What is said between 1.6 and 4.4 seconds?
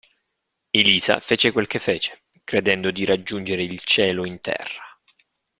che fece, credendo di raggiungere il cielo